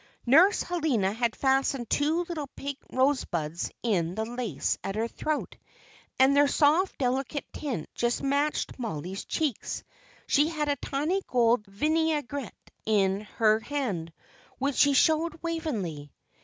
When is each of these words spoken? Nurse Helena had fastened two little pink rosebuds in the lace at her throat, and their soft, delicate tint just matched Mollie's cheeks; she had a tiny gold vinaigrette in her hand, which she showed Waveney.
Nurse 0.25 0.63
Helena 0.63 1.13
had 1.13 1.35
fastened 1.35 1.87
two 1.87 2.23
little 2.27 2.47
pink 2.55 2.79
rosebuds 2.91 3.69
in 3.83 4.15
the 4.15 4.25
lace 4.25 4.79
at 4.83 4.95
her 4.95 5.07
throat, 5.07 5.57
and 6.17 6.35
their 6.35 6.47
soft, 6.47 6.97
delicate 6.97 7.45
tint 7.53 7.87
just 7.93 8.23
matched 8.23 8.79
Mollie's 8.79 9.25
cheeks; 9.25 9.83
she 10.25 10.47
had 10.47 10.69
a 10.69 10.75
tiny 10.77 11.21
gold 11.27 11.67
vinaigrette 11.67 12.55
in 12.83 13.21
her 13.37 13.59
hand, 13.59 14.11
which 14.57 14.73
she 14.77 14.93
showed 14.93 15.37
Waveney. 15.43 16.11